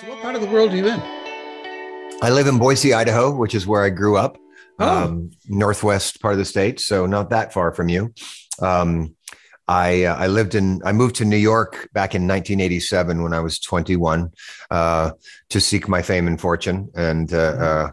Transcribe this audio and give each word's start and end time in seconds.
So 0.00 0.08
what 0.10 0.22
part 0.22 0.36
of 0.36 0.40
the 0.40 0.46
world 0.46 0.72
are 0.72 0.76
you 0.76 0.86
in? 0.86 1.00
I 2.22 2.30
live 2.30 2.46
in 2.46 2.58
Boise, 2.58 2.94
Idaho, 2.94 3.34
which 3.34 3.52
is 3.52 3.66
where 3.66 3.82
I 3.82 3.90
grew 3.90 4.16
up, 4.16 4.38
Oh. 4.78 5.04
um, 5.04 5.30
northwest 5.48 6.20
part 6.22 6.34
of 6.34 6.38
the 6.38 6.44
state, 6.44 6.78
so 6.78 7.04
not 7.06 7.30
that 7.30 7.52
far 7.52 7.72
from 7.72 7.88
you. 7.88 8.14
Um, 8.62 9.16
I 9.66 10.04
uh, 10.04 10.14
I 10.14 10.28
lived 10.28 10.54
in 10.54 10.80
I 10.84 10.92
moved 10.92 11.16
to 11.16 11.24
New 11.24 11.36
York 11.36 11.88
back 11.92 12.14
in 12.14 12.28
1987 12.28 13.22
when 13.24 13.32
I 13.32 13.40
was 13.40 13.58
21 13.58 14.30
uh, 14.70 15.10
to 15.50 15.60
seek 15.60 15.88
my 15.88 16.00
fame 16.00 16.28
and 16.28 16.40
fortune, 16.40 16.90
and 16.94 17.32
uh, 17.34 17.36
uh, 17.36 17.90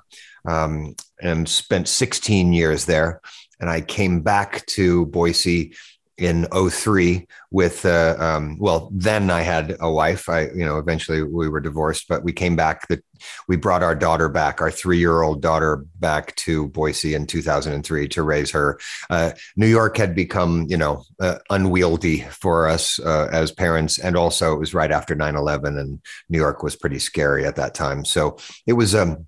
um, 0.48 0.96
and 1.24 1.50
spent 1.50 1.88
16 1.88 2.54
years 2.54 2.86
there. 2.86 3.20
And 3.60 3.68
I 3.68 3.82
came 3.82 4.22
back 4.22 4.64
to 4.68 5.08
Boise 5.08 5.74
in 6.18 6.48
03 6.52 7.28
with 7.52 7.86
uh, 7.86 8.16
um, 8.20 8.58
well 8.60 8.90
then 8.94 9.30
i 9.30 9.42
had 9.42 9.76
a 9.80 9.92
wife. 9.92 10.30
I 10.30 10.48
you 10.48 10.66
know 10.66 10.78
eventually 10.78 11.24
we 11.24 11.50
were 11.50 11.60
divorced 11.60 12.08
but 12.08 12.24
we 12.24 12.32
came 12.32 12.56
back 12.56 12.88
that 12.88 13.04
we 13.48 13.56
brought 13.58 13.84
our 13.84 13.96
daughter 13.96 14.30
back 14.30 14.62
our 14.62 14.72
three-year-old 14.72 15.42
daughter 15.42 15.86
back 16.00 16.36
to 16.38 16.68
boise 16.70 17.16
in 17.16 17.26
2003 17.26 18.08
to 18.10 18.24
raise 18.24 18.52
her. 18.52 18.80
Uh, 19.10 19.32
new 19.58 19.68
york 19.68 19.98
had 19.98 20.16
become 20.16 20.66
you 20.70 20.78
know 20.78 21.04
uh, 21.20 21.40
unwieldy 21.50 22.22
for 22.22 22.68
us 22.68 23.00
uh, 23.00 23.28
as 23.32 23.52
parents 23.52 24.00
and 24.00 24.16
also 24.16 24.54
it 24.54 24.60
was 24.60 24.74
right 24.74 24.92
after 24.92 25.16
9-11 25.16 25.80
and 25.80 26.00
new 26.30 26.38
york 26.38 26.64
was 26.64 26.76
pretty 26.76 27.00
scary 27.00 27.46
at 27.46 27.56
that 27.58 27.74
time. 27.74 28.06
So 28.06 28.38
it 28.66 28.74
was 28.74 28.96
um 28.96 29.28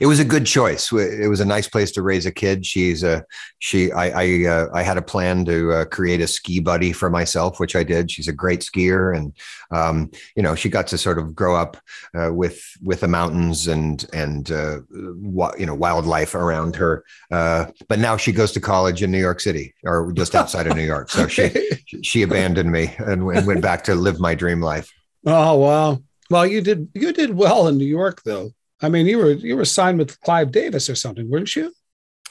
it 0.00 0.06
was 0.06 0.18
a 0.18 0.24
good 0.24 0.44
choice. 0.44 0.90
It 0.92 1.28
was 1.28 1.40
a 1.40 1.44
nice 1.44 1.68
place 1.68 1.92
to 1.92 2.02
raise 2.02 2.26
a 2.26 2.32
kid. 2.32 2.66
She's 2.66 3.04
a 3.04 3.24
she. 3.60 3.92
I 3.92 4.22
I, 4.22 4.46
uh, 4.48 4.68
I 4.74 4.82
had 4.82 4.96
a 4.96 5.02
plan 5.02 5.44
to 5.44 5.72
uh, 5.72 5.84
create 5.84 6.20
a 6.20 6.26
ski 6.26 6.58
buddy 6.58 6.92
for 6.92 7.10
myself, 7.10 7.60
which 7.60 7.76
I 7.76 7.84
did. 7.84 8.10
She's 8.10 8.26
a 8.26 8.32
great 8.32 8.60
skier, 8.60 9.16
and 9.16 9.32
um, 9.70 10.10
you 10.34 10.42
know 10.42 10.54
she 10.54 10.68
got 10.68 10.88
to 10.88 10.98
sort 10.98 11.18
of 11.18 11.34
grow 11.34 11.54
up 11.54 11.76
uh, 12.18 12.32
with 12.32 12.60
with 12.82 13.00
the 13.00 13.08
mountains 13.08 13.68
and 13.68 14.04
and 14.12 14.50
uh, 14.50 14.80
wa- 14.90 15.54
you 15.58 15.66
know 15.66 15.74
wildlife 15.74 16.34
around 16.34 16.74
her. 16.76 17.04
Uh, 17.30 17.66
but 17.88 17.98
now 17.98 18.16
she 18.16 18.32
goes 18.32 18.50
to 18.52 18.60
college 18.60 19.02
in 19.02 19.12
New 19.12 19.20
York 19.20 19.40
City 19.40 19.74
or 19.84 20.12
just 20.12 20.34
outside 20.34 20.66
of 20.66 20.76
New 20.76 20.86
York. 20.86 21.10
So 21.10 21.28
she 21.28 21.50
she 22.02 22.22
abandoned 22.22 22.72
me 22.72 22.94
and, 22.98 23.22
and 23.30 23.46
went 23.46 23.62
back 23.62 23.84
to 23.84 23.94
live 23.94 24.18
my 24.18 24.34
dream 24.34 24.60
life. 24.60 24.92
Oh 25.24 25.56
wow. 25.58 26.02
Well, 26.30 26.46
you 26.46 26.62
did 26.62 26.88
you 26.94 27.12
did 27.12 27.34
well 27.34 27.68
in 27.68 27.78
New 27.78 27.86
York 27.86 28.22
though. 28.24 28.52
I 28.82 28.88
mean, 28.88 29.06
you 29.06 29.18
were 29.18 29.32
you 29.32 29.56
were 29.56 29.64
signed 29.64 29.98
with 29.98 30.20
Clive 30.20 30.52
Davis 30.52 30.90
or 30.90 30.94
something, 30.94 31.30
weren't 31.30 31.54
you? 31.54 31.72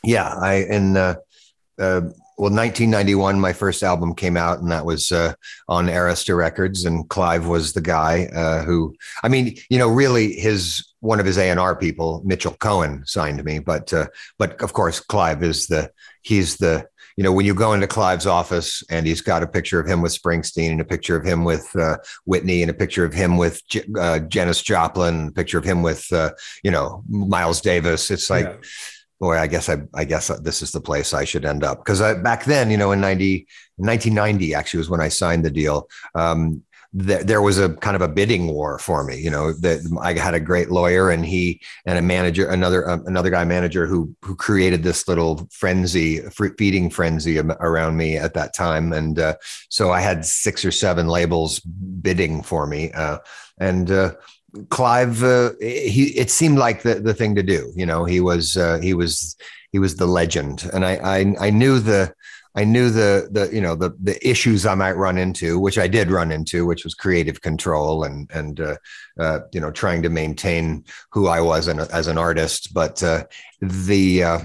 Yeah, 0.03 0.33
I 0.35 0.55
in 0.55 0.97
uh, 0.97 1.15
uh, 1.79 2.01
well, 2.41 2.49
1991, 2.49 3.39
my 3.39 3.53
first 3.53 3.83
album 3.83 4.15
came 4.15 4.35
out, 4.35 4.59
and 4.59 4.71
that 4.71 4.85
was 4.85 5.11
uh, 5.11 5.33
on 5.67 5.85
Arista 5.85 6.35
Records, 6.35 6.85
and 6.85 7.07
Clive 7.07 7.45
was 7.45 7.73
the 7.73 7.81
guy 7.81 8.25
uh, 8.33 8.63
who, 8.63 8.95
I 9.21 9.27
mean, 9.27 9.57
you 9.69 9.77
know, 9.77 9.87
really 9.87 10.33
his 10.33 10.83
one 11.01 11.19
of 11.19 11.25
his 11.25 11.37
A 11.37 11.49
and 11.49 11.59
R 11.59 11.75
people, 11.75 12.21
Mitchell 12.25 12.55
Cohen, 12.59 13.03
signed 13.05 13.43
me, 13.43 13.59
but 13.59 13.93
uh, 13.93 14.07
but 14.39 14.59
of 14.61 14.73
course, 14.73 14.99
Clive 14.99 15.43
is 15.43 15.67
the 15.67 15.91
he's 16.23 16.57
the 16.57 16.87
you 17.21 17.23
know, 17.23 17.31
when 17.31 17.45
you 17.45 17.53
go 17.53 17.73
into 17.73 17.85
Clive's 17.85 18.25
office 18.25 18.81
and 18.89 19.05
he's 19.05 19.21
got 19.21 19.43
a 19.43 19.47
picture 19.47 19.79
of 19.79 19.85
him 19.85 20.01
with 20.01 20.11
Springsteen 20.11 20.71
and 20.71 20.81
a 20.81 20.83
picture 20.83 21.15
of 21.15 21.23
him 21.23 21.43
with 21.43 21.69
uh, 21.75 21.97
Whitney 22.25 22.63
and 22.63 22.71
a 22.71 22.73
picture 22.73 23.05
of 23.05 23.13
him 23.13 23.37
with 23.37 23.61
J- 23.67 23.85
uh, 23.95 24.17
Janis 24.21 24.63
Joplin, 24.63 25.27
a 25.27 25.31
picture 25.31 25.59
of 25.59 25.63
him 25.63 25.83
with, 25.83 26.11
uh, 26.11 26.31
you 26.63 26.71
know, 26.71 27.03
Miles 27.07 27.61
Davis. 27.61 28.09
It's 28.09 28.31
like, 28.31 28.45
Yeah. 28.45 28.55
boy, 29.19 29.37
I 29.37 29.45
guess 29.45 29.69
I, 29.69 29.83
I 29.93 30.03
guess 30.03 30.29
this 30.41 30.63
is 30.63 30.71
the 30.71 30.81
place 30.81 31.13
I 31.13 31.23
should 31.25 31.45
end 31.45 31.63
up 31.63 31.85
because 31.85 31.99
back 32.23 32.45
then, 32.45 32.71
you 32.71 32.77
know, 32.77 32.91
in 32.91 32.99
90, 32.99 33.45
1990 33.75 34.55
actually 34.55 34.79
was 34.79 34.89
when 34.89 34.99
I 34.99 35.09
signed 35.09 35.45
the 35.45 35.51
deal. 35.51 35.87
Um, 36.15 36.63
there, 36.93 37.23
there 37.23 37.41
was 37.41 37.57
a 37.57 37.73
kind 37.75 37.95
of 37.95 38.01
a 38.01 38.07
bidding 38.07 38.47
war 38.47 38.77
for 38.79 39.03
me. 39.03 39.17
You 39.17 39.29
know, 39.29 39.53
that 39.53 39.79
I 40.01 40.13
had 40.13 40.33
a 40.33 40.39
great 40.39 40.71
lawyer 40.71 41.09
and 41.09 41.25
he 41.25 41.61
and 41.85 41.97
a 41.97 42.01
manager, 42.01 42.49
another 42.49 42.89
um, 42.89 43.03
another 43.05 43.29
guy 43.29 43.45
manager 43.45 43.85
who 43.87 44.13
who 44.21 44.35
created 44.35 44.83
this 44.83 45.07
little 45.07 45.47
frenzy, 45.51 46.19
feeding 46.57 46.89
frenzy 46.89 47.39
around 47.39 47.97
me 47.97 48.17
at 48.17 48.33
that 48.33 48.53
time. 48.53 48.93
And 48.93 49.19
uh, 49.19 49.35
so 49.69 49.91
I 49.91 50.01
had 50.01 50.25
six 50.25 50.65
or 50.65 50.71
seven 50.71 51.07
labels 51.07 51.59
bidding 51.59 52.43
for 52.43 52.67
me, 52.67 52.91
uh, 52.91 53.19
and. 53.59 53.91
Uh, 53.91 54.11
Clive, 54.67 55.23
uh, 55.23 55.51
he 55.61 56.07
it 56.17 56.29
seemed 56.29 56.57
like 56.57 56.81
the 56.81 56.95
the 56.95 57.13
thing 57.13 57.35
to 57.35 57.41
do. 57.41 57.71
You 57.73 57.85
know, 57.85 58.03
he 58.03 58.19
was 58.19 58.57
uh, 58.57 58.79
he 58.81 58.93
was 58.93 59.37
he 59.71 59.79
was 59.79 59.95
the 59.95 60.05
legend, 60.05 60.69
and 60.73 60.83
I 60.85 60.95
I, 60.95 61.35
I 61.39 61.49
knew 61.51 61.79
the 61.79 62.13
I 62.55 62.63
knew 62.63 62.89
the 62.89 63.29
the 63.31 63.53
you 63.53 63.61
know 63.61 63.75
the 63.75 63.91
the 64.01 64.17
issues 64.27 64.65
I 64.65 64.75
might 64.75 64.97
run 64.97 65.17
into, 65.17 65.59
which 65.59 65.77
I 65.77 65.87
did 65.87 66.11
run 66.11 66.31
into, 66.31 66.65
which 66.65 66.83
was 66.83 66.93
creative 66.93 67.41
control 67.41 68.03
and 68.03 68.29
and 68.33 68.59
uh, 68.59 68.75
uh, 69.19 69.39
you 69.53 69.61
know 69.61 69.71
trying 69.71 70.01
to 70.03 70.09
maintain 70.09 70.83
who 71.11 71.27
I 71.27 71.41
was 71.41 71.67
an, 71.67 71.79
as 71.79 72.07
an 72.07 72.17
artist, 72.17 72.73
but 72.73 73.01
uh, 73.01 73.25
the 73.61 74.23
uh, 74.23 74.39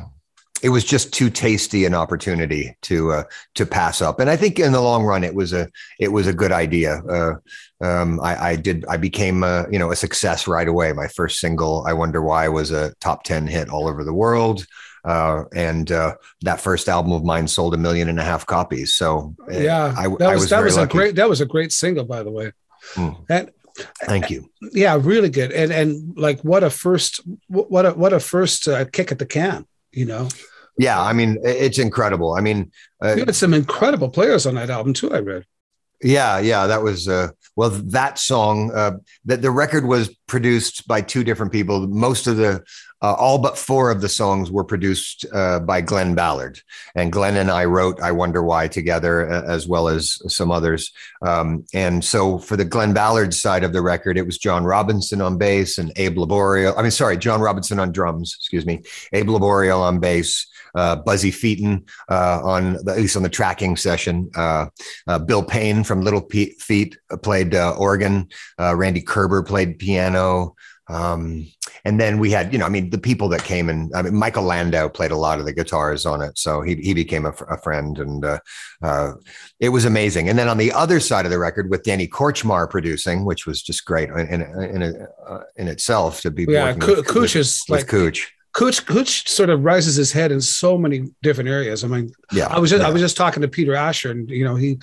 it 0.62 0.70
was 0.70 0.84
just 0.84 1.12
too 1.12 1.30
tasty 1.30 1.84
an 1.84 1.94
opportunity 1.94 2.76
to 2.82 3.12
uh, 3.12 3.24
to 3.54 3.66
pass 3.66 4.00
up. 4.00 4.20
And 4.20 4.30
I 4.30 4.36
think 4.36 4.58
in 4.58 4.72
the 4.72 4.80
long 4.80 5.04
run, 5.04 5.24
it 5.24 5.34
was 5.34 5.52
a 5.52 5.68
it 5.98 6.08
was 6.08 6.26
a 6.26 6.32
good 6.32 6.52
idea. 6.52 7.02
Uh, 7.04 7.34
um, 7.80 8.20
I, 8.20 8.50
I 8.50 8.56
did 8.56 8.84
I 8.88 8.96
became 8.96 9.42
a, 9.42 9.66
you 9.70 9.78
know 9.78 9.90
a 9.90 9.96
success 9.96 10.46
right 10.46 10.68
away. 10.68 10.92
My 10.92 11.08
first 11.08 11.40
single, 11.40 11.84
I 11.86 11.92
Wonder 11.92 12.22
Why, 12.22 12.48
was 12.48 12.70
a 12.70 12.94
top 13.00 13.24
ten 13.24 13.46
hit 13.46 13.68
all 13.68 13.88
over 13.88 14.04
the 14.04 14.14
world. 14.14 14.66
Uh, 15.06 15.44
and 15.54 15.92
uh, 15.92 16.14
that 16.42 16.60
first 16.60 16.88
album 16.88 17.12
of 17.12 17.24
mine 17.24 17.46
sold 17.46 17.72
a 17.74 17.76
million 17.76 18.08
and 18.08 18.18
a 18.18 18.24
half 18.24 18.44
copies. 18.44 18.94
So 18.94 19.34
uh, 19.50 19.56
Yeah, 19.56 19.94
I, 19.96 20.08
that 20.08 20.34
was, 20.34 20.40
was 20.40 20.50
that 20.50 20.64
was 20.64 20.76
a 20.76 20.80
lucky. 20.80 20.92
great 20.98 21.14
that 21.14 21.28
was 21.28 21.40
a 21.40 21.46
great 21.46 21.72
single, 21.72 22.04
by 22.04 22.22
the 22.22 22.30
way. 22.30 22.52
Hmm. 22.94 23.10
And 23.28 23.50
Thank 24.04 24.30
you. 24.30 24.50
yeah, 24.72 24.98
really 25.00 25.28
good. 25.28 25.52
And 25.52 25.70
and 25.70 26.16
like 26.16 26.40
what 26.40 26.64
a 26.64 26.70
first 26.70 27.20
what 27.48 27.86
a 27.86 27.90
what 27.92 28.12
a 28.12 28.20
first 28.20 28.66
uh, 28.68 28.84
kick 28.86 29.12
at 29.12 29.18
the 29.18 29.26
can. 29.26 29.66
You 29.92 30.06
know, 30.06 30.28
Yeah, 30.78 31.00
I 31.00 31.12
mean, 31.12 31.38
it's 31.42 31.78
incredible. 31.78 32.34
I 32.34 32.40
mean, 32.40 32.70
uh, 33.02 33.14
you 33.14 33.24
had 33.24 33.34
some 33.36 33.54
incredible 33.54 34.08
players 34.08 34.46
on 34.46 34.54
that 34.56 34.70
album 34.70 34.92
too. 34.92 35.12
I 35.14 35.20
read. 35.20 35.44
Yeah, 36.02 36.38
yeah, 36.38 36.66
that 36.66 36.82
was 36.82 37.08
uh 37.08 37.28
well 37.56 37.70
that 37.70 38.18
song 38.18 38.70
uh 38.74 38.98
that 39.24 39.42
the 39.42 39.50
record 39.50 39.86
was 39.86 40.14
produced 40.26 40.86
by 40.86 41.00
two 41.00 41.24
different 41.24 41.52
people. 41.52 41.86
Most 41.86 42.26
of 42.26 42.36
the 42.36 42.62
uh, 43.02 43.12
all 43.12 43.38
but 43.38 43.58
four 43.58 43.90
of 43.90 44.00
the 44.00 44.08
songs 44.08 44.50
were 44.50 44.64
produced 44.64 45.26
uh, 45.32 45.60
by 45.60 45.82
Glen 45.82 46.14
Ballard, 46.14 46.58
and 46.94 47.12
Glen 47.12 47.36
and 47.36 47.50
I 47.50 47.66
wrote 47.66 48.00
"I 48.00 48.10
Wonder 48.10 48.42
Why" 48.42 48.68
together, 48.68 49.26
as 49.26 49.68
well 49.68 49.88
as 49.88 50.18
some 50.32 50.50
others. 50.50 50.92
Um, 51.20 51.64
and 51.74 52.02
so, 52.02 52.38
for 52.38 52.56
the 52.56 52.64
Glen 52.64 52.94
Ballard 52.94 53.34
side 53.34 53.64
of 53.64 53.74
the 53.74 53.82
record, 53.82 54.16
it 54.16 54.24
was 54.24 54.38
John 54.38 54.64
Robinson 54.64 55.20
on 55.20 55.36
bass 55.36 55.76
and 55.76 55.92
Abe 55.96 56.16
Laboriel. 56.16 56.74
I 56.76 56.82
mean, 56.82 56.90
sorry, 56.90 57.18
John 57.18 57.40
Robinson 57.40 57.78
on 57.78 57.92
drums. 57.92 58.34
Excuse 58.38 58.64
me, 58.64 58.82
Abe 59.12 59.28
Laboriel 59.28 59.80
on 59.80 60.00
bass, 60.00 60.46
uh, 60.76 60.96
Buzzy 60.96 61.32
Feiten 61.32 61.88
uh, 62.08 62.40
on 62.44 62.74
the, 62.84 62.92
at 62.92 62.98
least 62.98 63.16
on 63.16 63.22
the 63.22 63.28
tracking 63.28 63.76
session. 63.76 64.30
Uh, 64.36 64.66
uh, 65.08 65.18
Bill 65.18 65.42
Payne 65.42 65.82
from 65.82 66.02
Little 66.02 66.22
Pe- 66.22 66.54
Feet 66.60 66.96
played 67.22 67.54
uh, 67.54 67.74
organ. 67.76 68.28
Uh, 68.60 68.76
Randy 68.76 69.02
Kerber 69.02 69.42
played 69.42 69.78
piano. 69.78 70.54
Um, 70.88 71.48
and 71.84 71.98
then 71.98 72.20
we 72.20 72.30
had, 72.30 72.52
you 72.52 72.60
know, 72.60 72.66
I 72.66 72.68
mean, 72.68 72.90
the 72.90 72.98
people 72.98 73.28
that 73.30 73.42
came 73.42 73.68
and 73.68 73.92
I 73.92 74.02
mean, 74.02 74.14
Michael 74.14 74.44
Landau 74.44 74.88
played 74.88 75.10
a 75.10 75.16
lot 75.16 75.40
of 75.40 75.44
the 75.44 75.52
guitars 75.52 76.06
on 76.06 76.22
it. 76.22 76.38
So 76.38 76.62
he, 76.62 76.76
he 76.76 76.94
became 76.94 77.26
a, 77.26 77.30
a 77.50 77.58
friend 77.58 77.98
and 77.98 78.24
uh, 78.24 78.38
uh, 78.82 79.12
it 79.58 79.70
was 79.70 79.84
amazing. 79.84 80.28
And 80.28 80.38
then 80.38 80.48
on 80.48 80.58
the 80.58 80.70
other 80.70 81.00
side 81.00 81.24
of 81.24 81.32
the 81.32 81.40
record 81.40 81.70
with 81.70 81.82
Danny 81.82 82.06
Kortchmar 82.06 82.70
producing, 82.70 83.24
which 83.24 83.46
was 83.46 83.62
just 83.62 83.84
great 83.84 84.10
in, 84.10 84.42
in, 84.42 84.82
in, 84.82 85.06
in 85.56 85.68
itself 85.68 86.20
to 86.20 86.30
be 86.30 86.46
Yeah, 86.48 86.66
working 86.66 86.82
Coo- 86.82 86.96
with, 86.96 87.08
Cooch 87.08 87.34
is 87.34 87.64
with 87.68 87.80
like 87.80 87.88
Cooch. 87.88 88.32
Cooch. 88.56 88.86
Cooch 88.86 89.28
sort 89.28 89.50
of 89.50 89.62
rises 89.64 89.96
his 89.96 90.12
head 90.12 90.32
in 90.32 90.40
so 90.40 90.78
many 90.78 91.10
different 91.22 91.50
areas. 91.50 91.84
I 91.84 91.88
mean, 91.88 92.10
Yeah. 92.32 92.46
I 92.46 92.58
was 92.58 92.70
just 92.70 92.80
yeah. 92.82 92.88
I 92.88 92.90
was 92.90 93.02
just 93.02 93.16
talking 93.16 93.42
to 93.42 93.48
Peter 93.48 93.74
Asher, 93.74 94.10
and 94.10 94.30
you 94.30 94.44
know 94.44 94.56
he, 94.56 94.78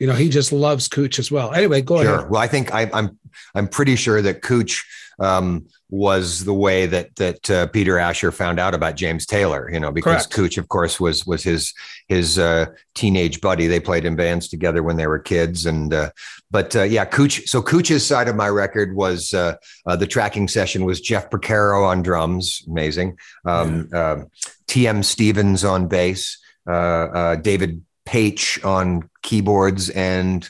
you 0.00 0.06
know 0.08 0.14
he 0.14 0.28
just 0.28 0.50
loves 0.52 0.88
Cooch 0.88 1.18
as 1.20 1.30
well. 1.30 1.52
Anyway, 1.52 1.82
go 1.82 2.02
Sure. 2.02 2.14
ahead. 2.16 2.30
Well, 2.30 2.40
I 2.42 2.48
think 2.48 2.74
I, 2.74 2.90
I'm 2.92 3.16
I'm 3.54 3.68
pretty 3.68 3.94
sure 3.96 4.20
that 4.22 4.42
Cooch 4.42 4.84
um, 5.20 5.66
was 5.92 6.46
the 6.46 6.54
way 6.54 6.86
that 6.86 7.14
that 7.16 7.50
uh, 7.50 7.66
Peter 7.66 7.98
Asher 7.98 8.32
found 8.32 8.58
out 8.58 8.74
about 8.74 8.96
James 8.96 9.26
Taylor. 9.26 9.70
You 9.70 9.78
know, 9.78 9.92
because 9.92 10.26
Correct. 10.26 10.32
Cooch, 10.32 10.56
of 10.56 10.68
course, 10.68 10.98
was 10.98 11.26
was 11.26 11.42
his 11.42 11.74
his 12.08 12.38
uh, 12.38 12.66
teenage 12.94 13.42
buddy. 13.42 13.66
They 13.66 13.78
played 13.78 14.06
in 14.06 14.16
bands 14.16 14.48
together 14.48 14.82
when 14.82 14.96
they 14.96 15.06
were 15.06 15.18
kids. 15.18 15.66
And 15.66 15.92
uh, 15.92 16.10
but 16.50 16.74
uh, 16.74 16.84
yeah, 16.84 17.04
Cooch. 17.04 17.46
So 17.46 17.60
Cooch's 17.60 18.06
side 18.06 18.26
of 18.26 18.36
my 18.36 18.48
record 18.48 18.96
was 18.96 19.34
uh, 19.34 19.56
uh, 19.84 19.94
the 19.94 20.06
tracking 20.06 20.48
session 20.48 20.86
was 20.86 20.98
Jeff 20.98 21.28
Porcaro 21.28 21.86
on 21.86 22.02
drums, 22.02 22.64
amazing. 22.66 23.18
Um, 23.44 23.90
um, 23.92 24.28
T.M. 24.68 25.02
Stevens 25.02 25.62
on 25.62 25.88
bass, 25.88 26.38
uh, 26.66 26.72
uh, 26.72 27.36
David 27.36 27.84
Paich 28.08 28.64
on 28.64 29.10
keyboards, 29.22 29.90
and 29.90 30.48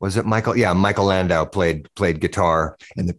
was 0.00 0.16
it 0.16 0.26
Michael? 0.26 0.56
Yeah, 0.56 0.72
Michael 0.72 1.04
Landau 1.04 1.44
played 1.44 1.88
played 1.94 2.18
guitar, 2.18 2.76
and 2.96 3.08
the 3.08 3.16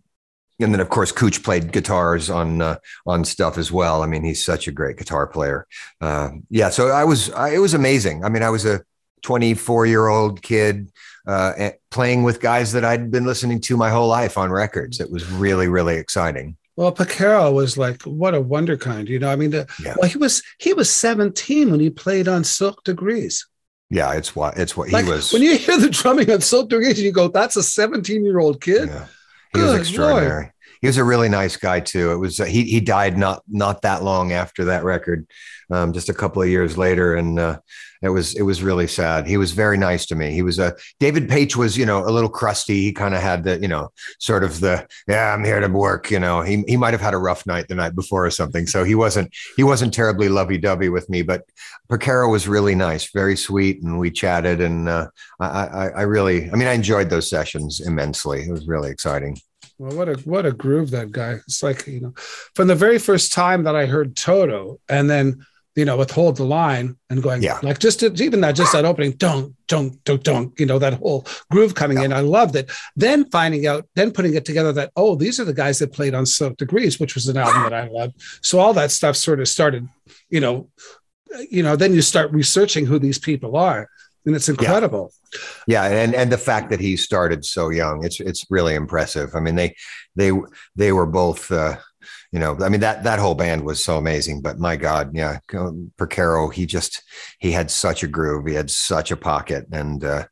and 0.59 0.73
then 0.73 0.79
of 0.79 0.89
course 0.89 1.11
Cooch 1.11 1.43
played 1.43 1.71
guitars 1.71 2.29
on 2.29 2.61
uh, 2.61 2.77
on 3.05 3.25
stuff 3.25 3.57
as 3.57 3.71
well. 3.71 4.03
I 4.03 4.07
mean, 4.07 4.23
he's 4.23 4.43
such 4.43 4.67
a 4.67 4.71
great 4.71 4.97
guitar 4.97 5.27
player. 5.27 5.67
Uh, 6.01 6.31
yeah, 6.49 6.69
so 6.69 6.89
I 6.89 7.03
was 7.03 7.29
I, 7.31 7.49
it 7.49 7.59
was 7.59 7.73
amazing. 7.73 8.23
I 8.23 8.29
mean, 8.29 8.43
I 8.43 8.49
was 8.49 8.65
a 8.65 8.83
24 9.23 9.85
year 9.85 10.07
old 10.07 10.41
kid 10.41 10.91
uh, 11.27 11.71
playing 11.89 12.23
with 12.23 12.41
guys 12.41 12.73
that 12.73 12.85
I'd 12.85 13.09
been 13.09 13.25
listening 13.25 13.61
to 13.61 13.77
my 13.77 13.89
whole 13.89 14.07
life 14.07 14.37
on 14.37 14.51
records. 14.51 14.99
It 14.99 15.09
was 15.09 15.29
really, 15.31 15.67
really 15.67 15.95
exciting. 15.95 16.57
Well, 16.75 16.91
Porcaro 16.91 17.53
was 17.53 17.77
like 17.77 18.01
what 18.03 18.33
a 18.33 18.41
wunderkind, 18.41 19.07
you 19.07 19.19
know. 19.19 19.29
I 19.29 19.35
mean, 19.35 19.51
the, 19.51 19.67
yeah. 19.83 19.95
well, 19.97 20.09
he 20.09 20.17
was 20.17 20.41
he 20.57 20.73
was 20.73 20.89
17 20.89 21.69
when 21.69 21.79
he 21.79 21.89
played 21.89 22.27
on 22.27 22.43
Silk 22.43 22.83
Degrees. 22.83 23.47
Yeah, 23.91 24.13
it's 24.13 24.35
what 24.35 24.57
it's 24.57 24.75
what 24.75 24.91
like, 24.91 25.05
he 25.05 25.11
was. 25.11 25.31
When 25.31 25.43
you 25.43 25.55
hear 25.55 25.77
the 25.77 25.89
drumming 25.89 26.31
on 26.31 26.41
Silk 26.41 26.69
Degrees, 26.69 26.99
you 26.99 27.11
go, 27.11 27.27
"That's 27.27 27.55
a 27.57 27.63
17 27.63 28.25
year 28.25 28.39
old 28.39 28.59
kid." 28.59 28.89
Yeah. 28.89 29.05
He 29.53 29.59
Good 29.59 29.71
was 29.71 29.79
extraordinary. 29.79 30.43
Lord. 30.43 30.49
He 30.81 30.87
was 30.87 30.97
a 30.97 31.03
really 31.03 31.29
nice 31.29 31.55
guy 31.55 31.79
too. 31.79 32.11
It 32.11 32.17
was 32.17 32.39
uh, 32.39 32.45
he 32.45 32.63
he 32.63 32.81
died 32.81 33.17
not 33.17 33.41
not 33.47 33.83
that 33.83 34.03
long 34.03 34.33
after 34.33 34.65
that 34.65 34.83
record, 34.83 35.27
um, 35.71 35.93
just 35.93 36.09
a 36.09 36.13
couple 36.13 36.41
of 36.41 36.49
years 36.49 36.77
later, 36.77 37.15
and 37.15 37.39
uh, 37.39 37.59
it 38.03 38.09
was 38.09 38.35
it 38.35 38.41
was 38.41 38.61
really 38.61 38.85
sad. 38.85 39.25
He 39.25 39.37
was 39.37 39.53
very 39.53 39.77
nice 39.77 40.05
to 40.07 40.15
me. 40.15 40.31
He 40.31 40.41
was 40.41 40.59
a 40.59 40.75
David 40.99 41.29
Paich 41.29 41.55
was 41.55 41.77
you 41.77 41.85
know 41.85 42.05
a 42.05 42.11
little 42.11 42.29
crusty. 42.29 42.81
He 42.81 42.91
kind 42.91 43.15
of 43.15 43.21
had 43.21 43.45
the 43.45 43.59
you 43.61 43.67
know 43.67 43.91
sort 44.19 44.43
of 44.43 44.59
the 44.59 44.85
yeah 45.07 45.33
I'm 45.33 45.43
here 45.43 45.61
to 45.61 45.69
work. 45.69 46.11
You 46.11 46.19
know 46.19 46.41
he 46.41 46.63
he 46.67 46.75
might 46.75 46.93
have 46.93 47.01
had 47.01 47.13
a 47.13 47.17
rough 47.17 47.45
night 47.47 47.69
the 47.69 47.75
night 47.75 47.95
before 47.95 48.25
or 48.25 48.29
something. 48.29 48.67
So 48.67 48.83
he 48.83 48.93
wasn't 48.93 49.33
he 49.55 49.63
wasn't 49.63 49.93
terribly 49.93 50.27
lovey 50.27 50.57
dovey 50.57 50.89
with 50.89 51.09
me. 51.09 51.21
But 51.21 51.43
Porcaro 51.89 52.29
was 52.29 52.45
really 52.45 52.75
nice, 52.75 53.09
very 53.11 53.37
sweet, 53.37 53.81
and 53.81 53.97
we 53.97 54.11
chatted. 54.11 54.59
And 54.59 54.89
uh, 54.89 55.07
I, 55.39 55.47
I 55.47 55.87
I 55.87 56.01
really 56.01 56.51
I 56.51 56.55
mean 56.55 56.67
I 56.67 56.73
enjoyed 56.73 57.09
those 57.09 57.29
sessions 57.29 57.79
immensely. 57.79 58.41
It 58.41 58.51
was 58.51 58.67
really 58.67 58.91
exciting. 58.91 59.37
Well, 59.77 59.97
what 59.97 60.09
a 60.09 60.13
what 60.25 60.45
a 60.45 60.51
groove 60.51 60.91
that 60.91 61.11
guy. 61.11 61.39
It's 61.47 61.63
like 61.63 61.87
you 61.87 62.01
know, 62.01 62.13
from 62.53 62.67
the 62.67 62.75
very 62.75 62.99
first 62.99 63.31
time 63.31 63.63
that 63.63 63.77
I 63.77 63.85
heard 63.85 64.15
Toto, 64.17 64.79
and 64.89 65.09
then 65.09 65.45
you 65.75 65.85
know, 65.85 65.97
withhold 65.97 66.37
the 66.37 66.43
line 66.43 66.95
and 67.09 67.23
going, 67.23 67.41
yeah, 67.41 67.59
like 67.63 67.79
just 67.79 68.03
even 68.03 68.41
that, 68.41 68.55
just 68.55 68.73
that 68.73 68.85
opening, 68.85 69.11
don't, 69.13 69.55
don't, 69.67 70.03
don't, 70.03 70.23
don't, 70.23 70.59
you 70.59 70.65
know, 70.65 70.77
that 70.77 70.93
whole 70.93 71.25
groove 71.49 71.73
coming 71.73 71.97
yeah. 71.97 72.05
in. 72.05 72.13
I 72.13 72.19
loved 72.19 72.55
it. 72.55 72.71
Then 72.95 73.29
finding 73.31 73.65
out, 73.65 73.87
then 73.95 74.11
putting 74.11 74.35
it 74.35 74.45
together 74.45 74.71
that, 74.73 74.91
oh, 74.95 75.15
these 75.15 75.39
are 75.39 75.45
the 75.45 75.53
guys 75.53 75.79
that 75.79 75.91
played 75.91 76.13
on 76.13 76.25
Silk 76.25 76.57
Degrees, 76.57 76.99
which 76.99 77.15
was 77.15 77.27
an 77.27 77.37
album 77.37 77.63
that 77.63 77.73
I 77.73 77.87
loved. 77.87 78.21
So 78.41 78.59
all 78.59 78.73
that 78.73 78.91
stuff 78.91 79.15
sort 79.15 79.39
of 79.39 79.47
started, 79.47 79.87
you 80.29 80.39
know, 80.39 80.69
you 81.49 81.63
know, 81.63 81.75
then 81.75 81.93
you 81.93 82.03
start 82.03 82.31
researching 82.31 82.85
who 82.85 82.99
these 82.99 83.17
people 83.17 83.57
are. 83.57 83.89
And 84.25 84.35
it's 84.35 84.47
incredible. 84.47 85.11
Yeah. 85.67 85.89
yeah. 85.89 86.03
And 86.03 86.15
and 86.15 86.31
the 86.31 86.37
fact 86.37 86.69
that 86.69 86.79
he 86.79 86.95
started 86.95 87.43
so 87.43 87.69
young, 87.69 88.05
it's 88.05 88.21
it's 88.21 88.45
really 88.49 88.73
impressive. 88.73 89.35
I 89.35 89.41
mean, 89.41 89.55
they 89.55 89.75
they 90.15 90.31
they 90.75 90.93
were 90.93 91.05
both 91.05 91.51
uh 91.51 91.75
you 92.31 92.39
know, 92.39 92.57
I 92.61 92.69
mean 92.69 92.81
that 92.81 93.03
that 93.03 93.19
whole 93.19 93.35
band 93.35 93.63
was 93.63 93.83
so 93.83 93.97
amazing. 93.97 94.41
But 94.41 94.59
my 94.59 94.75
God, 94.75 95.11
yeah, 95.13 95.39
Porcaro, 95.49 96.53
he 96.53 96.65
just 96.65 97.03
he 97.39 97.51
had 97.51 97.69
such 97.71 98.03
a 98.03 98.07
groove, 98.07 98.47
he 98.47 98.53
had 98.53 98.71
such 98.71 99.11
a 99.11 99.17
pocket, 99.17 99.67
and 99.71 100.03
uh, 100.03 100.25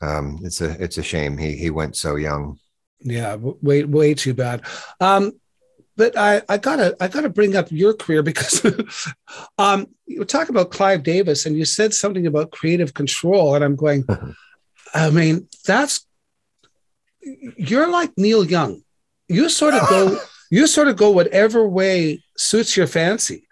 um, 0.00 0.38
it's 0.42 0.60
a 0.60 0.82
it's 0.82 0.98
a 0.98 1.02
shame 1.02 1.38
he 1.38 1.56
he 1.56 1.70
went 1.70 1.96
so 1.96 2.16
young. 2.16 2.58
Yeah, 3.00 3.36
way 3.36 3.84
way 3.84 4.14
too 4.14 4.34
bad. 4.34 4.62
Um, 5.00 5.32
but 5.96 6.16
I, 6.16 6.42
I 6.48 6.58
gotta 6.58 6.96
I 7.00 7.08
gotta 7.08 7.30
bring 7.30 7.56
up 7.56 7.70
your 7.70 7.94
career 7.94 8.22
because 8.22 8.64
um, 9.58 9.86
you 10.06 10.24
talk 10.24 10.48
about 10.48 10.70
Clive 10.70 11.02
Davis 11.02 11.46
and 11.46 11.56
you 11.56 11.64
said 11.64 11.94
something 11.94 12.26
about 12.26 12.50
creative 12.50 12.94
control, 12.94 13.54
and 13.54 13.64
I'm 13.64 13.76
going, 13.76 14.04
I 14.94 15.10
mean, 15.10 15.48
that's 15.64 16.06
you're 17.56 17.90
like 17.90 18.12
Neil 18.16 18.44
Young. 18.44 18.82
You 19.28 19.48
sort 19.48 19.74
of 19.74 19.88
go 19.88 20.18
you 20.50 20.66
sort 20.66 20.88
of 20.88 20.96
go 20.96 21.10
whatever 21.10 21.66
way 21.66 22.22
suits 22.36 22.76
your 22.76 22.86
fancy 22.86 23.46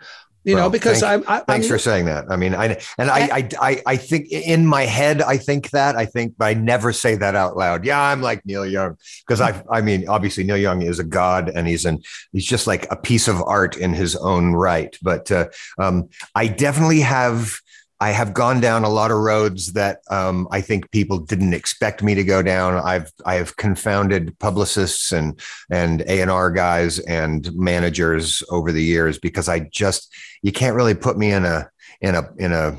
you 0.44 0.54
well, 0.54 0.64
know 0.64 0.70
because 0.70 1.02
i'm 1.02 1.24
I, 1.26 1.40
thanks 1.40 1.66
I'm, 1.66 1.70
for 1.70 1.78
saying 1.78 2.04
that. 2.04 2.26
I 2.30 2.36
mean 2.36 2.54
i 2.54 2.78
and 2.98 3.10
I, 3.10 3.48
I 3.60 3.82
i 3.86 3.96
think 3.96 4.30
in 4.30 4.66
my 4.66 4.82
head 4.82 5.22
i 5.22 5.36
think 5.36 5.70
that 5.70 5.96
i 5.96 6.04
think 6.04 6.34
but 6.36 6.44
i 6.44 6.54
never 6.54 6.92
say 6.92 7.16
that 7.16 7.34
out 7.34 7.56
loud. 7.56 7.84
Yeah 7.84 8.00
i'm 8.00 8.20
like 8.20 8.44
neil 8.44 8.66
young 8.66 8.96
because 9.26 9.40
i 9.40 9.62
i 9.70 9.80
mean 9.80 10.06
obviously 10.06 10.44
neil 10.44 10.56
young 10.56 10.82
is 10.82 10.98
a 10.98 11.04
god 11.04 11.48
and 11.48 11.66
he's 11.66 11.86
an 11.86 12.02
he's 12.32 12.44
just 12.44 12.66
like 12.66 12.86
a 12.90 12.96
piece 12.96 13.26
of 13.26 13.42
art 13.42 13.76
in 13.76 13.94
his 13.94 14.16
own 14.16 14.52
right. 14.52 14.96
But 15.02 15.32
uh, 15.32 15.48
um 15.78 16.10
i 16.34 16.46
definitely 16.46 17.00
have 17.00 17.58
I 18.00 18.10
have 18.10 18.34
gone 18.34 18.60
down 18.60 18.84
a 18.84 18.88
lot 18.88 19.10
of 19.10 19.18
roads 19.18 19.72
that 19.74 20.00
um, 20.10 20.48
I 20.50 20.60
think 20.60 20.90
people 20.90 21.18
didn't 21.18 21.54
expect 21.54 22.02
me 22.02 22.14
to 22.14 22.24
go 22.24 22.42
down. 22.42 22.74
I've 22.74 23.12
I 23.24 23.34
have 23.34 23.56
confounded 23.56 24.36
publicists 24.38 25.12
and 25.12 25.40
and 25.70 26.02
A 26.02 26.20
and 26.20 26.30
R 26.30 26.50
guys 26.50 26.98
and 27.00 27.48
managers 27.54 28.42
over 28.50 28.72
the 28.72 28.82
years 28.82 29.18
because 29.18 29.48
I 29.48 29.60
just 29.60 30.12
you 30.42 30.52
can't 30.52 30.76
really 30.76 30.94
put 30.94 31.16
me 31.16 31.32
in 31.32 31.44
a 31.44 31.70
in 32.04 32.14
a 32.14 32.28
in 32.38 32.52
a 32.52 32.76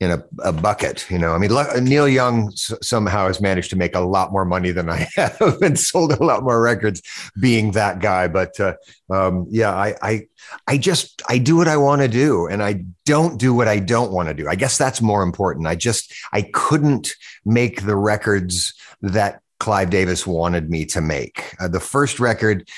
in 0.00 0.10
a, 0.10 0.24
a 0.42 0.52
bucket. 0.52 1.08
You 1.10 1.18
know, 1.18 1.32
I 1.32 1.38
mean, 1.38 1.50
Neil 1.84 2.08
Young 2.08 2.48
s- 2.48 2.72
somehow 2.82 3.26
has 3.26 3.40
managed 3.40 3.70
to 3.70 3.76
make 3.76 3.94
a 3.94 4.00
lot 4.00 4.32
more 4.32 4.44
money 4.44 4.72
than 4.72 4.88
I 4.88 5.06
have 5.14 5.58
and 5.62 5.78
sold 5.78 6.12
a 6.12 6.24
lot 6.24 6.42
more 6.42 6.60
records 6.60 7.02
being 7.40 7.72
that 7.72 8.00
guy. 8.00 8.28
But 8.28 8.58
uh, 8.58 8.74
um, 9.10 9.46
yeah, 9.50 9.72
I, 9.72 9.94
I, 10.02 10.26
I 10.66 10.78
just, 10.78 11.22
I 11.28 11.38
do 11.38 11.56
what 11.56 11.68
I 11.68 11.76
want 11.76 12.02
to 12.02 12.08
do 12.08 12.46
and 12.46 12.62
I 12.62 12.84
don't 13.04 13.38
do 13.38 13.54
what 13.54 13.68
I 13.68 13.78
don't 13.78 14.10
want 14.10 14.28
to 14.28 14.34
do. 14.34 14.48
I 14.48 14.56
guess 14.56 14.76
that's 14.76 15.00
more 15.00 15.22
important. 15.22 15.66
I 15.68 15.76
just, 15.76 16.12
I 16.32 16.42
couldn't 16.42 17.14
make 17.44 17.82
the 17.82 17.96
records 17.96 18.74
that 19.02 19.40
Clive 19.60 19.90
Davis 19.90 20.26
wanted 20.26 20.68
me 20.68 20.84
to 20.86 21.00
make. 21.00 21.54
Uh, 21.60 21.68
the 21.68 21.80
first 21.80 22.18
record 22.18 22.68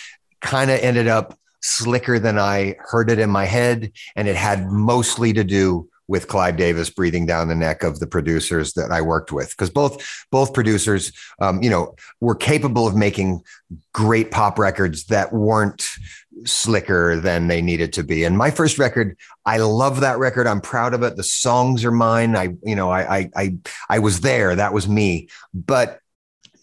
kind 0.42 0.70
of 0.70 0.78
ended 0.80 1.08
up 1.08 1.38
slicker 1.64 2.18
than 2.18 2.38
I 2.38 2.76
heard 2.78 3.10
it 3.10 3.18
in 3.18 3.30
my 3.30 3.46
head. 3.46 3.90
And 4.16 4.28
it 4.28 4.36
had 4.36 4.70
mostly 4.70 5.32
to 5.32 5.42
do 5.42 5.88
with 6.06 6.28
Clive 6.28 6.58
Davis 6.58 6.90
breathing 6.90 7.24
down 7.24 7.48
the 7.48 7.54
neck 7.54 7.82
of 7.82 7.98
the 7.98 8.06
producers 8.06 8.74
that 8.74 8.92
I 8.92 9.00
worked 9.00 9.32
with 9.32 9.50
because 9.50 9.70
both 9.70 10.26
both 10.30 10.52
producers, 10.52 11.12
um, 11.40 11.62
you 11.62 11.70
know, 11.70 11.96
were 12.20 12.34
capable 12.34 12.86
of 12.86 12.94
making 12.94 13.42
great 13.94 14.30
pop 14.30 14.58
records 14.58 15.06
that 15.06 15.32
weren't 15.32 15.88
slicker 16.44 17.18
than 17.18 17.48
they 17.48 17.62
needed 17.62 17.94
to 17.94 18.02
be. 18.02 18.24
And 18.24 18.36
my 18.36 18.50
first 18.50 18.78
record, 18.78 19.16
I 19.46 19.58
love 19.58 20.00
that 20.00 20.18
record. 20.18 20.46
I'm 20.46 20.60
proud 20.60 20.92
of 20.92 21.02
it. 21.02 21.16
The 21.16 21.22
songs 21.22 21.84
are 21.86 21.92
mine. 21.92 22.36
I, 22.36 22.54
you 22.62 22.76
know, 22.76 22.90
I, 22.90 23.18
I, 23.18 23.30
I, 23.36 23.56
I 23.88 23.98
was 24.00 24.20
there. 24.20 24.54
That 24.54 24.74
was 24.74 24.86
me. 24.86 25.28
But 25.54 26.00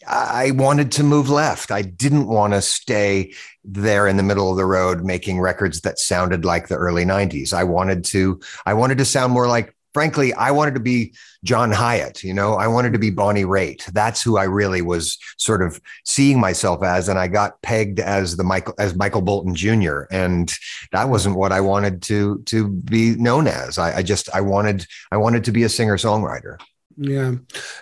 I 0.08 0.52
wanted 0.52 0.92
to 0.94 1.04
move 1.04 1.30
left. 1.30 1.72
I 1.72 1.82
didn't 1.82 2.28
want 2.28 2.54
to 2.54 2.62
stay 2.62 3.34
there 3.64 4.08
in 4.08 4.18
the 4.18 4.24
middle 4.24 4.50
of 4.50 4.58
the 4.58 4.66
road 4.66 5.04
making 5.04 5.40
records 5.40 5.82
that 5.82 6.00
sounded 6.00 6.46
like 6.46 6.68
the 6.68 6.76
early 6.76 7.06
90s. 7.06 7.54
I 7.54 7.64
wanted 7.64 8.04
to 8.06 8.40
I 8.66 8.74
wanted 8.74 8.98
to 8.98 9.06
sound 9.06 9.34
more 9.34 9.48
like 9.48 9.76
frankly, 9.94 10.34
I 10.34 10.52
wanted 10.52 10.74
to 10.76 10.80
be 10.80 11.14
John 11.44 11.72
Hiatt, 11.72 12.24
you 12.24 12.34
know, 12.34 12.54
I 12.54 12.68
wanted 12.68 12.94
to 12.94 13.00
be 13.00 13.10
Bonnie 13.10 13.44
Raitt. 13.44 13.86
That's 13.88 14.22
who 14.22 14.38
I 14.38 14.44
really 14.44 14.82
was 14.82 15.18
sort 15.38 15.62
of 15.62 15.82
seeing 16.06 16.40
myself 16.40 16.84
as. 16.84 17.10
And 17.10 17.20
I 17.20 17.28
got 17.28 17.62
pegged 17.62 18.00
as 18.00 18.38
the 18.38 18.44
Michael, 18.44 18.74
as 18.78 18.96
Michael 18.96 19.22
Bolton 19.22 19.56
Jr. 19.56 20.04
And 20.12 20.54
that 20.92 21.10
wasn't 21.10 21.36
what 21.36 21.52
I 21.52 21.62
wanted 21.62 22.02
to, 22.04 22.42
to 22.44 22.70
be 22.70 23.16
known 23.16 23.48
as. 23.48 23.78
I, 23.78 23.98
I 23.98 24.04
just, 24.04 24.34
I 24.34 24.42
wanted, 24.42 24.86
I 25.12 25.18
wanted 25.18 25.44
to 25.46 25.52
be 25.52 25.64
a 25.64 25.70
singer 25.70 25.98
songwriter. 25.98 26.58
Yeah, 27.04 27.34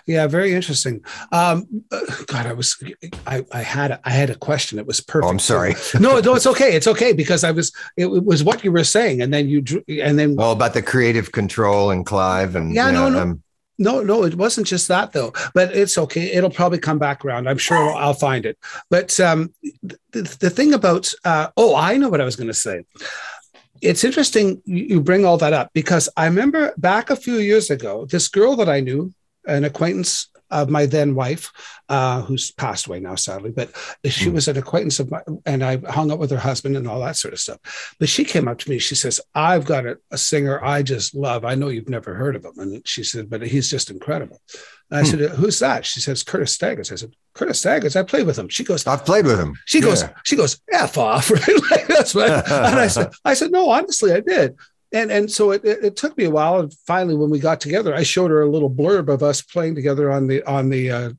yeah, 0.06 0.26
very 0.26 0.54
interesting. 0.54 1.04
Um, 1.30 1.84
God, 2.26 2.46
I 2.46 2.54
was, 2.54 2.82
I, 3.26 3.44
I 3.52 3.60
had, 3.60 4.00
I 4.02 4.10
had 4.10 4.30
a 4.30 4.34
question. 4.34 4.78
It 4.78 4.86
was 4.86 5.02
perfect. 5.02 5.26
Oh, 5.26 5.28
I'm 5.28 5.38
sorry. 5.38 5.74
no, 6.00 6.20
no, 6.20 6.34
it's 6.34 6.46
okay. 6.46 6.74
It's 6.74 6.86
okay 6.86 7.12
because 7.12 7.44
I 7.44 7.50
was, 7.50 7.70
it, 7.98 8.06
was 8.06 8.42
what 8.42 8.64
you 8.64 8.72
were 8.72 8.82
saying, 8.82 9.20
and 9.20 9.32
then 9.32 9.46
you, 9.46 9.60
drew, 9.60 9.84
and 9.88 10.18
then 10.18 10.36
well 10.36 10.52
about 10.52 10.72
the 10.72 10.80
creative 10.80 11.32
control 11.32 11.90
and 11.90 12.06
Clive 12.06 12.56
and 12.56 12.74
yeah, 12.74 12.90
no, 12.90 13.10
no. 13.10 13.20
Um, 13.20 13.42
no, 13.78 14.02
no, 14.02 14.24
it 14.24 14.36
wasn't 14.36 14.66
just 14.66 14.88
that 14.88 15.12
though. 15.12 15.32
But 15.52 15.76
it's 15.76 15.98
okay. 15.98 16.32
It'll 16.32 16.50
probably 16.50 16.78
come 16.78 16.98
back 16.98 17.22
around. 17.22 17.46
I'm 17.46 17.58
sure 17.58 17.76
I'll, 17.76 17.96
I'll 17.96 18.14
find 18.14 18.46
it. 18.46 18.58
But 18.88 19.20
um, 19.20 19.52
the, 19.82 19.98
the 20.12 20.50
thing 20.50 20.72
about, 20.72 21.12
uh, 21.24 21.48
oh, 21.58 21.76
I 21.76 21.98
know 21.98 22.08
what 22.08 22.20
I 22.22 22.24
was 22.24 22.36
going 22.36 22.48
to 22.48 22.54
say 22.54 22.84
it's 23.80 24.04
interesting 24.04 24.62
you 24.64 25.00
bring 25.00 25.24
all 25.24 25.36
that 25.38 25.52
up 25.52 25.70
because 25.72 26.08
I 26.16 26.26
remember 26.26 26.72
back 26.76 27.10
a 27.10 27.16
few 27.16 27.36
years 27.36 27.70
ago, 27.70 28.06
this 28.06 28.28
girl 28.28 28.56
that 28.56 28.68
I 28.68 28.80
knew, 28.80 29.12
an 29.46 29.64
acquaintance 29.64 30.28
of 30.50 30.70
my 30.70 30.86
then 30.86 31.14
wife, 31.14 31.52
uh, 31.88 32.22
who's 32.22 32.50
passed 32.50 32.86
away 32.86 33.00
now, 33.00 33.14
sadly, 33.14 33.50
but 33.50 33.70
she 34.04 34.26
mm. 34.26 34.32
was 34.32 34.48
an 34.48 34.58
acquaintance 34.58 35.00
of 35.00 35.10
mine, 35.10 35.22
and 35.46 35.64
I 35.64 35.76
hung 35.76 36.10
out 36.10 36.18
with 36.18 36.30
her 36.30 36.38
husband 36.38 36.76
and 36.76 36.88
all 36.88 37.00
that 37.00 37.16
sort 37.16 37.34
of 37.34 37.40
stuff. 37.40 37.94
But 37.98 38.08
she 38.08 38.24
came 38.24 38.48
up 38.48 38.58
to 38.58 38.70
me. 38.70 38.78
She 38.78 38.94
says, 38.94 39.20
I've 39.34 39.64
got 39.64 39.86
a, 39.86 39.98
a 40.10 40.18
singer 40.18 40.62
I 40.64 40.82
just 40.82 41.14
love. 41.14 41.44
I 41.44 41.54
know 41.54 41.68
you've 41.68 41.88
never 41.88 42.14
heard 42.14 42.36
of 42.36 42.44
him. 42.44 42.58
And 42.58 42.86
she 42.86 43.04
said, 43.04 43.30
but 43.30 43.42
he's 43.42 43.70
just 43.70 43.90
incredible. 43.90 44.40
I 44.90 45.00
hmm. 45.00 45.06
said, 45.06 45.20
"Who's 45.30 45.58
that?" 45.60 45.86
She 45.86 46.00
says, 46.00 46.22
"Curtis 46.22 46.52
Stigers." 46.52 46.90
I 46.90 46.96
said, 46.96 47.14
"Curtis 47.34 47.60
Stigers? 47.60 47.96
I 47.96 48.02
played 48.02 48.26
with 48.26 48.38
him." 48.38 48.48
She 48.48 48.64
goes, 48.64 48.86
"I've 48.86 49.04
played 49.04 49.24
with 49.24 49.38
him." 49.38 49.54
She 49.66 49.78
yeah. 49.78 49.84
goes, 49.84 50.04
"She 50.24 50.36
goes, 50.36 50.60
f 50.72 50.98
off." 50.98 51.30
Right? 51.48 51.70
like 51.70 51.86
that's 51.86 52.14
what. 52.14 52.30
and 52.50 52.78
I 52.78 52.88
said, 52.88 53.12
"I 53.24 53.34
said 53.34 53.52
no, 53.52 53.70
honestly, 53.70 54.12
I 54.12 54.20
did." 54.20 54.56
And 54.92 55.10
and 55.10 55.30
so 55.30 55.52
it, 55.52 55.64
it, 55.64 55.96
took 55.96 56.16
me 56.16 56.24
a 56.24 56.30
while 56.30 56.60
and 56.60 56.74
finally 56.86 57.14
when 57.14 57.30
we 57.30 57.38
got 57.38 57.60
together 57.60 57.94
i 57.94 58.02
showed 58.02 58.30
her 58.30 58.42
a 58.42 58.50
little 58.50 58.70
blurb 58.70 59.08
of 59.08 59.22
us 59.22 59.40
playing 59.40 59.74
together 59.74 60.10
on 60.10 60.26
the 60.26 60.42
on 60.44 60.68
the 60.68 60.90
uh, 60.90 61.10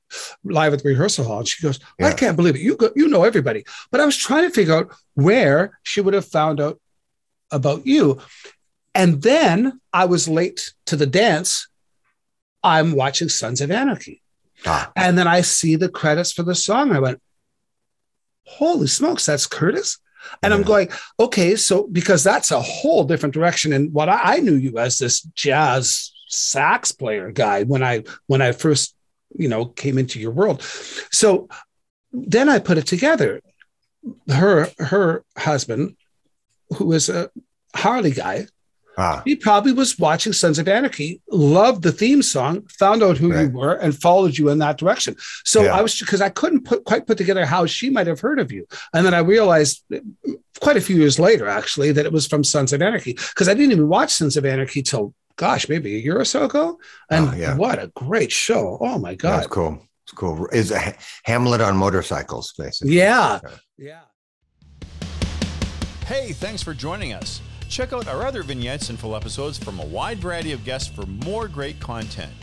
live 0.44 0.74
at 0.74 0.84
the 0.84 0.90
rehearsal 0.90 1.26
hall 1.26 1.40
and 1.40 1.48
she 1.48 1.64
goes 1.64 1.80
yeah. 2.00 2.08
i 2.08 2.14
can't 2.14 2.36
believe 2.36 2.56
it 2.56 2.62
you 2.62 2.76
go, 2.76 2.90
you 2.96 3.08
know 3.08 3.24
everybody 3.24 3.64
but 3.92 4.02
i 4.02 4.06
was 4.06 4.18
trying 4.18 4.44
to 4.44 4.54
figure 4.54 4.76
out 4.76 4.94
where 5.14 5.80
she 5.84 6.02
would 6.02 6.14
have 6.14 6.26
found 6.26 6.60
out 6.60 6.80
about 7.52 7.86
you 7.86 8.20
and 8.94 9.22
then 9.22 9.80
i 9.94 10.06
was 10.06 10.28
late 10.28 10.74
to 10.86 10.96
the 10.96 11.08
dance 11.08 11.68
I'm 12.64 12.94
watching 12.94 13.30
Sons 13.30 13.62
of 13.62 13.72
Anarchy. 13.72 14.22
Ah. 14.66 14.92
And 14.96 15.18
then 15.18 15.28
I 15.28 15.42
see 15.42 15.76
the 15.76 15.90
credits 15.90 16.32
for 16.32 16.44
the 16.44 16.56
song. 16.56 16.92
I 16.92 17.00
went, 17.00 17.22
holy 18.46 18.88
smokes, 18.88 19.26
that's 19.26 19.48
Curtis. 19.48 19.98
And 20.44 20.54
I'm 20.54 20.64
going, 20.64 20.90
okay, 21.20 21.56
so 21.56 21.88
because 21.88 22.24
that's 22.24 22.52
a 22.52 22.62
whole 22.62 23.04
different 23.04 23.34
direction. 23.34 23.74
And 23.74 23.94
what 23.94 24.10
I, 24.10 24.36
I 24.36 24.38
knew 24.38 24.56
you 24.56 24.78
as 24.78 24.98
this 24.98 25.22
jazz 25.22 26.12
sax 26.28 26.92
player 26.92 27.32
guy 27.32 27.64
when 27.64 27.84
I 27.84 28.04
when 28.28 28.42
I 28.42 28.52
first, 28.52 28.96
you 29.38 29.48
know, 29.48 29.66
came 29.66 29.98
into 29.98 30.20
your 30.20 30.32
world. 30.32 30.62
So 31.12 31.50
then 32.12 32.50
I 32.50 32.60
put 32.60 32.78
it 32.78 32.88
together. 32.88 33.42
Her 34.28 34.70
her 34.80 35.24
husband, 35.38 35.96
who 36.78 36.92
is 36.94 37.10
a 37.10 37.30
Harley 37.76 38.12
guy, 38.12 38.48
Ah, 38.98 39.22
he 39.26 39.36
probably 39.36 39.72
was 39.72 39.98
watching 39.98 40.34
Sons 40.34 40.60
of 40.60 40.68
Anarchy, 40.68 41.22
loved 41.32 41.82
the 41.82 41.92
theme 41.94 42.22
song, 42.22 42.68
found 42.68 43.02
out 43.02 43.18
who 43.18 43.32
Right. 43.32 43.44
you 43.44 43.50
were, 43.50 43.74
and 43.74 43.96
followed 44.00 44.38
you 44.38 44.50
in 44.50 44.60
that 44.60 44.78
direction. 44.78 45.16
So 45.46 45.64
Yeah. 45.64 45.76
I 45.78 45.82
was 45.82 45.98
because 45.98 46.20
I 46.22 46.30
couldn't 46.30 46.66
put 46.66 46.84
quite 46.84 47.08
put 47.08 47.18
together 47.18 47.46
how 47.46 47.66
she 47.66 47.90
might 47.90 48.08
have 48.08 48.20
heard 48.20 48.40
of 48.40 48.52
you, 48.52 48.68
and 48.94 49.06
then 49.06 49.14
I 49.14 49.20
realized 49.20 49.84
quite 50.60 50.78
a 50.78 50.82
few 50.82 50.98
years 50.98 51.18
later, 51.20 51.48
actually, 51.48 51.92
that 51.94 52.06
it 52.06 52.12
was 52.12 52.28
from 52.28 52.44
Sons 52.44 52.74
of 52.74 52.82
Anarchy 52.82 53.14
because 53.14 53.48
I 53.48 53.54
didn't 53.54 53.72
even 53.72 53.88
watch 53.88 54.14
Sons 54.14 54.36
of 54.38 54.46
Anarchy 54.46 54.82
till 54.84 55.14
gosh, 55.38 55.68
maybe 55.70 55.96
a 55.96 56.00
year 56.00 56.20
or 56.20 56.26
so 56.26 56.44
ago. 56.46 56.78
And 57.10 57.30
Oh, 57.30 57.34
yeah. 57.34 57.56
what 57.56 57.80
a 57.82 57.88
great 57.96 58.32
show! 58.32 58.78
Oh 58.82 59.00
my 59.00 59.12
that's 59.12 59.48
god! 59.48 59.50
cool. 59.50 59.88
It's 60.06 60.12
cool. 60.14 60.48
Is 60.52 60.70
a 60.72 60.80
Ha- 60.80 60.94
Hamlet 61.24 61.62
on 61.62 61.78
motorcycles, 61.78 62.54
basically. 62.58 62.96
Yeah, 62.98 63.40
yeah. 63.78 64.02
Hey, 66.06 66.34
thanks 66.34 66.62
for 66.62 66.74
joining 66.74 67.14
us. 67.14 67.40
Check 67.72 67.94
out 67.94 68.10
our 68.10 68.28
other 68.28 68.44
vignettes 68.44 68.90
and 68.90 69.00
full 69.00 69.16
episodes 69.16 69.58
from 69.58 69.80
a 69.80 69.86
wide 69.86 70.20
variety 70.20 70.52
of 70.52 70.66
guests 70.66 70.90
for 70.90 71.06
more 71.06 71.48
great 71.48 71.80
content. 71.80 72.34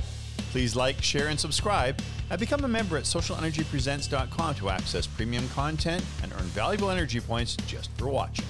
Please 0.53 0.75
like, 0.75 1.03
share, 1.03 1.29
and 1.29 1.39
subscribe, 1.39 2.01
and 2.31 2.41
become 2.41 2.65
a 2.65 2.69
member 2.69 2.97
at 2.97 3.05
socialnrgpresents.com 3.05 4.55
to 4.55 4.71
access 4.71 5.07
premium 5.07 5.47
content 5.51 6.03
and 6.23 6.33
earn 6.33 6.47
valuable 6.57 6.89
energy 6.91 7.21
points 7.21 7.59
just 7.67 7.91
for 7.99 8.09
watching. 8.09 8.47